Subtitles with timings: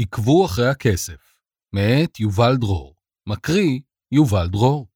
[0.00, 1.34] עקבו אחרי הכסף,
[1.74, 2.94] מאת יובל דרור,
[3.28, 3.80] מקריא
[4.12, 4.88] יובל דרור.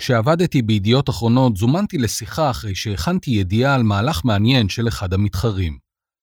[0.00, 5.78] כשעבדתי בידיעות אחרונות זומנתי לשיחה אחרי שהכנתי ידיעה על מהלך מעניין של אחד המתחרים.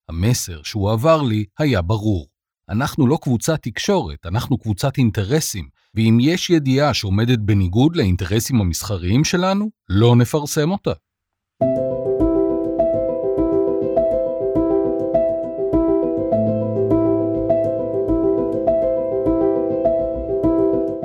[0.09, 2.27] המסר שהוא עבר לי היה ברור.
[2.69, 9.69] אנחנו לא קבוצת תקשורת, אנחנו קבוצת אינטרסים, ואם יש ידיעה שעומדת בניגוד לאינטרסים המסחריים שלנו,
[9.89, 10.93] לא נפרסם אותה.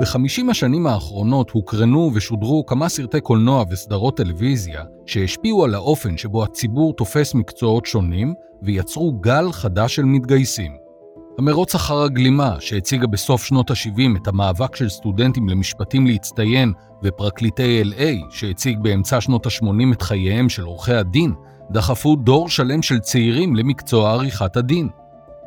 [0.09, 6.93] בחמישים השנים האחרונות הוקרנו ושודרו כמה סרטי קולנוע וסדרות טלוויזיה שהשפיעו על האופן שבו הציבור
[6.93, 10.71] תופס מקצועות שונים ויצרו גל חדש של מתגייסים.
[11.39, 16.73] המרוץ אחר הגלימה, שהציגה בסוף שנות ה-70 את המאבק של סטודנטים למשפטים להצטיין,
[17.03, 21.33] ופרקליטי LA, שהציג באמצע שנות ה-80 את חייהם של עורכי הדין,
[21.71, 24.89] דחפו דור שלם של צעירים למקצוע עריכת הדין.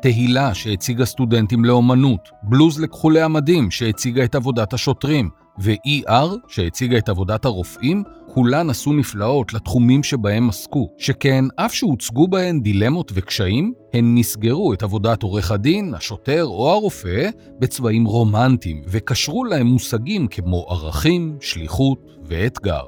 [0.03, 5.29] תהילה שהציגה סטודנטים לאומנות, בלוז לכחולי המדים שהציגה את עבודת השוטרים,
[5.59, 12.61] ו-ER שהציגה את עבודת הרופאים, כולן עשו נפלאות לתחומים שבהם עסקו, שכן אף שהוצגו בהן
[12.61, 17.29] דילמות וקשיים, הן מסגרו את עבודת עורך הדין, השוטר או הרופא
[17.59, 22.83] בצבעים רומנטיים, וקשרו להם מושגים כמו ערכים, שליחות ואתגר.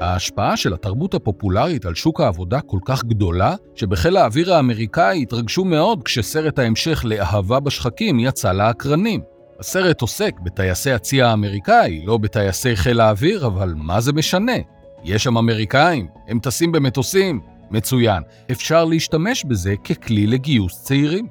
[0.00, 6.02] ההשפעה של התרבות הפופולרית על שוק העבודה כל כך גדולה, שבחיל האוויר האמריקאי התרגשו מאוד
[6.02, 9.20] כשסרט ההמשך לאהבה בשחקים יצא לאקרנים.
[9.60, 14.56] הסרט עוסק בטייסי הצי האמריקאי, לא בטייסי חיל האוויר, אבל מה זה משנה?
[15.04, 17.40] יש שם אמריקאים, הם טסים במטוסים.
[17.70, 21.26] מצוין, אפשר להשתמש בזה ככלי לגיוס צעירים.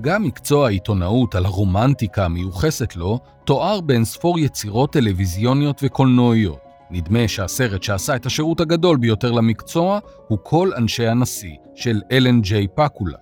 [0.00, 6.69] גם מקצוע העיתונאות על הרומנטיקה המיוחסת לו, תואר באין ספור יצירות טלוויזיוניות וקולנועיות.
[6.90, 12.66] נדמה שהסרט שעשה את השירות הגדול ביותר למקצוע הוא כל אנשי הנשיא, של אלן ג'יי
[12.74, 13.18] פאקולה.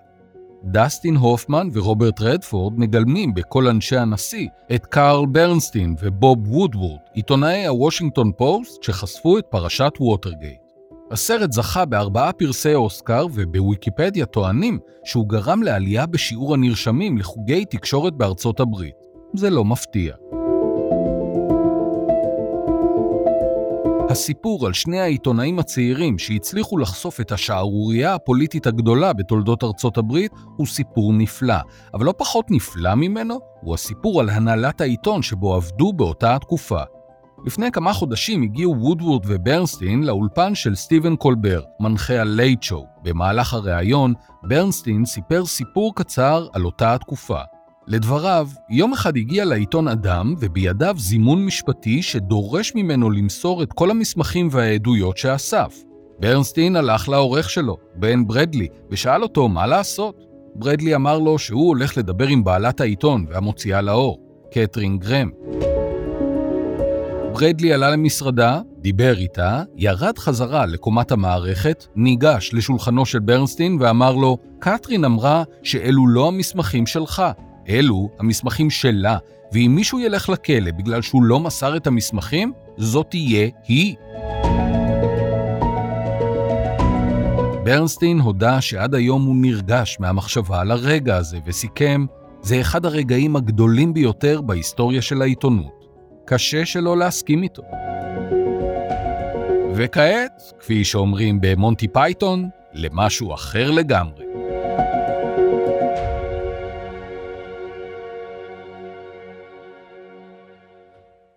[0.64, 8.32] דסטין הופמן ורוברט רדפורד מגלמים בכל אנשי הנשיא את קארל ברנסטין ובוב וודוורד, עיתונאי הוושינגטון
[8.36, 10.60] פוסט שחשפו את פרשת ווטרגייט.
[11.10, 18.60] הסרט זכה בארבעה פרסי אוסקר ובוויקיפדיה טוענים שהוא גרם לעלייה בשיעור הנרשמים לחוגי תקשורת בארצות
[18.60, 18.94] הברית.
[19.34, 20.14] זה לא מפתיע.
[24.10, 30.66] הסיפור על שני העיתונאים הצעירים שהצליחו לחשוף את השערורייה הפוליטית הגדולה בתולדות ארצות הברית הוא
[30.66, 31.54] סיפור נפלא,
[31.94, 36.80] אבל לא פחות נפלא ממנו הוא הסיפור על הנהלת העיתון שבו עבדו באותה התקופה.
[37.46, 42.86] לפני כמה חודשים הגיעו וודוורד וברנסטין לאולפן של סטיבן קולבר, מנחה ה Late Show.
[43.02, 47.40] במהלך הריאיון, ברנסטין סיפר סיפור קצר על אותה התקופה.
[47.88, 54.48] לדבריו, יום אחד הגיע לעיתון אדם ובידיו זימון משפטי שדורש ממנו למסור את כל המסמכים
[54.50, 55.84] והעדויות שאסף.
[56.20, 60.20] ברנסטין הלך לעורך שלו, בן ברדלי, ושאל אותו מה לעשות.
[60.54, 64.18] ברדלי אמר לו שהוא הולך לדבר עם בעלת העיתון והמוציאה לאור,
[64.52, 65.30] קטרין גרם.
[67.32, 74.38] ברדלי עלה למשרדה, דיבר איתה, ירד חזרה לקומת המערכת, ניגש לשולחנו של ברנסטין ואמר לו,
[74.58, 77.22] קטרין אמרה שאלו לא המסמכים שלך,
[77.68, 79.18] אלו המסמכים שלה,
[79.52, 83.94] ואם מישהו ילך לכלא בגלל שהוא לא מסר את המסמכים, זאת תהיה היא.
[87.64, 92.06] ברנסטין הודה שעד היום הוא נרגש מהמחשבה על הרגע הזה, וסיכם,
[92.42, 95.84] זה אחד הרגעים הגדולים ביותר בהיסטוריה של העיתונות.
[96.26, 97.62] קשה שלא להסכים איתו.
[99.74, 104.27] וכעת, כפי שאומרים במונטי פייתון, למשהו אחר לגמרי.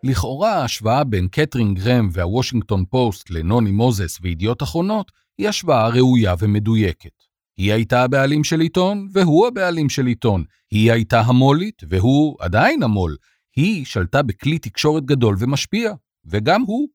[0.04, 7.32] לכאורה ההשוואה בין קטרין גרם והוושינגטון פוסט לנוני מוזס וידיעות אחרונות היא השוואה ראויה ומדויקת.
[7.58, 10.44] היא הייתה הבעלים של עיתון, והוא הבעלים של עיתון.
[10.72, 13.16] היא הייתה המולית, והוא עדיין המו"ל.
[13.56, 15.94] היא שלטה בכלי תקשורת גדול ומשפיע,
[16.26, 16.88] וגם הוא.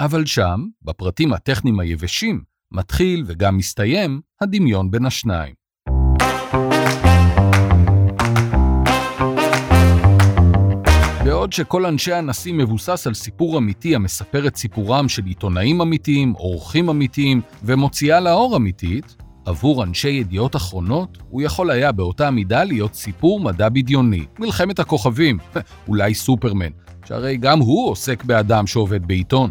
[0.00, 5.61] אבל שם, בפרטים הטכניים היבשים, מתחיל וגם מסתיים הדמיון בין השניים.
[11.42, 16.88] בעוד שכל אנשי הנשיא מבוסס על סיפור אמיתי המספר את סיפורם של עיתונאים אמיתיים, עורכים
[16.88, 23.40] אמיתיים ומוציאה לאור אמיתית, עבור אנשי ידיעות אחרונות, הוא יכול היה באותה מידה להיות סיפור
[23.40, 25.38] מדע בדיוני, מלחמת הכוכבים,
[25.88, 26.70] אולי סופרמן,
[27.06, 29.50] שהרי גם הוא עוסק באדם שעובד בעיתון.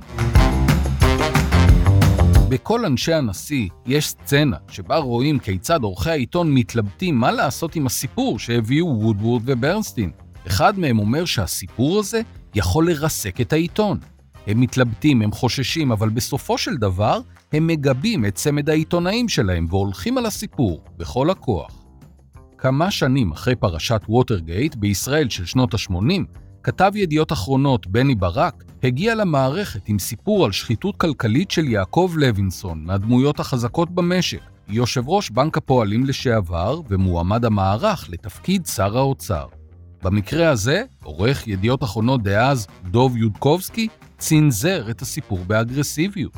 [2.49, 8.39] בכל אנשי הנשיא יש סצנה שבה רואים כיצד עורכי העיתון מתלבטים מה לעשות עם הסיפור
[8.39, 10.11] שהביאו וודוורד וברנסטין.
[10.47, 12.21] אחד מהם אומר שהסיפור הזה
[12.55, 13.99] יכול לרסק את העיתון.
[14.47, 17.19] הם מתלבטים, הם חוששים, אבל בסופו של דבר
[17.53, 21.81] הם מגבים את צמד העיתונאים שלהם והולכים על הסיפור בכל הכוח.
[22.57, 26.23] כמה שנים אחרי פרשת ווטרגייט בישראל של שנות ה-80,
[26.63, 32.83] כתב ידיעות אחרונות בני ברק הגיע למערכת עם סיפור על שחיתות כלכלית של יעקב לוינסון,
[32.85, 39.47] מהדמויות החזקות במשק, יושב ראש בנק הפועלים לשעבר ומועמד המערך לתפקיד שר האוצר.
[40.03, 43.87] במקרה הזה, עורך ידיעות אחרונות דאז, דוב יודקובסקי,
[44.17, 46.37] צנזר את הסיפור באגרסיביות.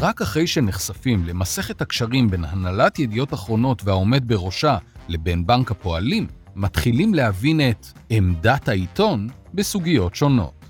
[0.00, 4.78] רק אחרי שנחשפים למסכת הקשרים בין הנהלת ידיעות אחרונות והעומד בראשה
[5.08, 6.26] לבין בנק הפועלים,
[6.56, 10.64] מתחילים להבין את עמדת העיתון בסוגיות שונות.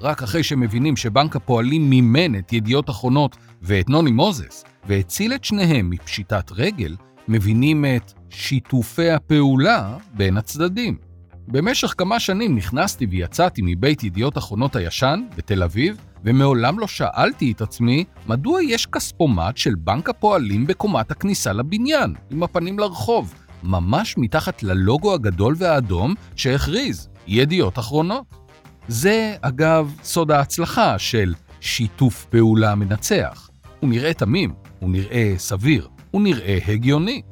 [0.00, 5.90] רק אחרי שמבינים שבנק הפועלים מימן את ידיעות אחרונות ואת נוני מוזס, והציל את שניהם
[5.90, 6.96] מפשיטת רגל,
[7.28, 10.96] מבינים את שיתופי הפעולה בין הצדדים.
[11.48, 17.60] במשך כמה שנים נכנסתי ויצאתי מבית ידיעות אחרונות הישן בתל אביב, ומעולם לא שאלתי את
[17.60, 24.62] עצמי מדוע יש כספומט של בנק הפועלים בקומת הכניסה לבניין, עם הפנים לרחוב, ממש מתחת
[24.62, 28.24] ללוגו הגדול והאדום שהכריז ידיעות אחרונות.
[28.88, 33.50] זה, אגב, סוד ההצלחה של שיתוף פעולה מנצח.
[33.80, 37.22] הוא נראה תמים, הוא נראה סביר, הוא נראה הגיוני.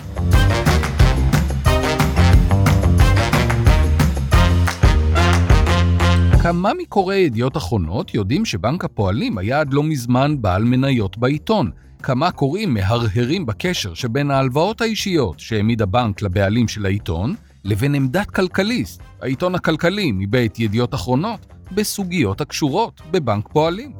[6.52, 11.70] כמה מקוראי ידיעות אחרונות יודעים שבנק הפועלים היה עד לא מזמן בעל מניות בעיתון?
[12.02, 17.34] כמה קוראים מהרהרים בקשר שבין ההלוואות האישיות שהעמיד הבנק לבעלים של העיתון,
[17.64, 23.92] לבין עמדת כלכליסט, העיתון הכלכלי מבית ידיעות אחרונות, בסוגיות הקשורות בבנק פועלים.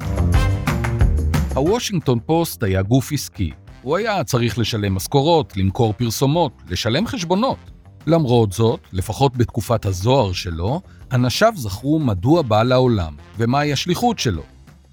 [1.55, 3.51] הוושינגטון פוסט היה גוף עסקי.
[3.81, 7.72] הוא היה צריך לשלם משכורות, למכור פרסומות, לשלם חשבונות.
[8.07, 14.43] למרות זאת, לפחות בתקופת הזוהר שלו, אנשיו זכרו מדוע בא לעולם, ומהי השליחות שלו.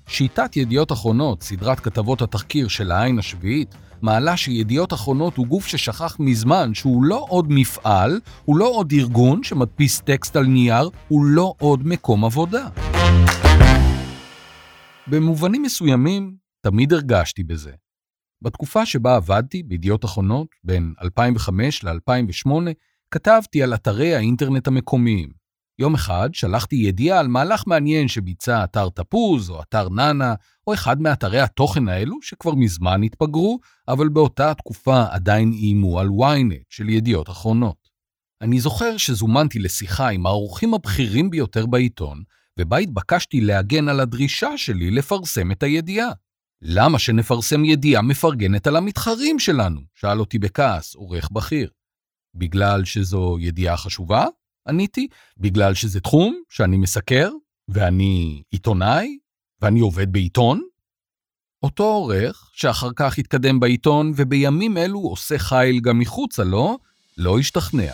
[0.07, 6.17] שיטת ידיעות אחרונות, סדרת כתבות התחקיר של העין השביעית, מעלה שידיעות אחרונות הוא גוף ששכח
[6.21, 11.55] מזמן שהוא לא עוד מפעל, הוא לא עוד ארגון שמדפיס טקסט על נייר, הוא לא
[11.59, 12.69] עוד מקום עבודה.
[15.07, 17.73] במובנים מסוימים, תמיד הרגשתי בזה.
[18.43, 22.51] בתקופה שבה עבדתי בידיעות אחרונות, בין 2005 ל-2008,
[23.11, 25.29] כתבתי על אתרי האינטרנט המקומיים.
[25.79, 30.35] יום אחד שלחתי ידיעה על מהלך מעניין שביצע אתר תפוז, או אתר נאנה,
[30.67, 33.59] או אחד מאתרי התוכן האלו שכבר מזמן התפגרו,
[33.89, 37.89] אבל באותה תקופה עדיין איימו על ynet של ידיעות אחרונות.
[38.43, 42.23] אני זוכר שזומנתי לשיחה עם האורחים הבכירים ביותר בעיתון,
[42.59, 46.11] ובה התבקשתי להגן על הדרישה שלי לפרסם את הידיעה.
[46.63, 49.81] למה שנפרסם ידיעה מפרגנת על המתחרים שלנו?
[49.95, 51.71] שאל אותי בכעס עורך בכיר.
[52.35, 54.27] בגלל שזו ידיעה חשובה?
[54.69, 55.09] עניתי.
[55.39, 57.31] בגלל שזה תחום שאני מסקר,
[57.69, 59.19] ואני עיתונאי,
[59.63, 60.63] ואני עובד בעיתון?
[61.63, 66.79] אותו עורך, שאחר כך התקדם בעיתון ובימים אלו עושה חיל גם מחוצה לו,
[67.19, 67.93] לא השתכנע.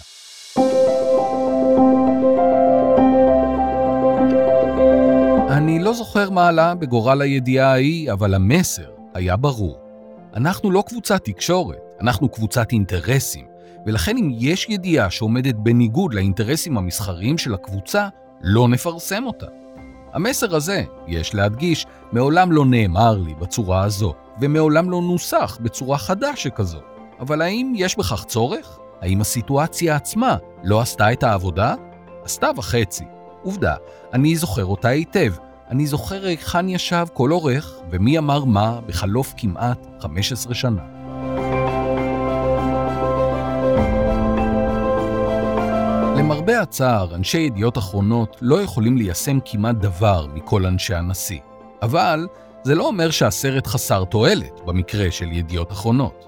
[5.50, 9.78] אני לא זוכר מה עלה בגורל הידיעה ההיא, אבל המסר היה ברור.
[10.34, 13.46] אנחנו לא קבוצת תקשורת, אנחנו קבוצת אינטרסים,
[13.86, 18.08] ולכן אם יש ידיעה שעומדת בניגוד לאינטרסים המסחריים של הקבוצה,
[18.40, 19.46] לא נפרסם אותה.
[20.12, 26.36] המסר הזה, יש להדגיש, מעולם לא נאמר לי בצורה הזו, ומעולם לא נוסח בצורה חדה
[26.36, 26.78] שכזו.
[27.20, 28.78] אבל האם יש בכך צורך?
[29.00, 31.74] האם הסיטואציה עצמה לא עשתה את העבודה?
[32.24, 33.04] עשתה וחצי.
[33.42, 33.74] עובדה,
[34.12, 35.32] אני זוכר אותה היטב.
[35.70, 40.95] אני זוכר היכן ישב כל עורך ומי אמר מה בחלוף כמעט 15 שנה.
[46.46, 51.38] למרבה הצער, אנשי ידיעות אחרונות לא יכולים ליישם כמעט דבר מכל אנשי הנשיא.
[51.82, 52.26] אבל
[52.62, 56.26] זה לא אומר שהסרט חסר תועלת במקרה של ידיעות אחרונות.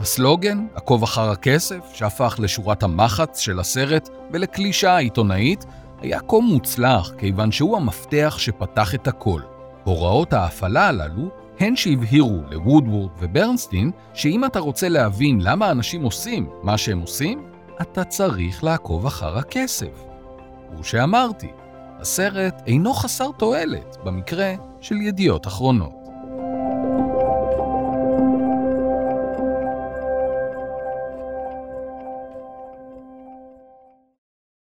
[0.00, 5.64] הסלוגן, עקוב אחר הכסף, שהפך לשורת המחץ של הסרט ולקלישה עיתונאית,
[6.00, 9.40] היה כה מוצלח כיוון שהוא המפתח שפתח את הכל.
[9.84, 11.28] הוראות ההפעלה הללו
[11.60, 18.04] הן שהבהירו לוודוורד וברנסטין שאם אתה רוצה להבין למה אנשים עושים מה שהם עושים, אתה
[18.04, 20.04] צריך לעקוב אחר הכסף.
[20.84, 21.48] שאמרתי,
[22.00, 26.03] הסרט אינו חסר תועלת במקרה של ידיעות אחרונות.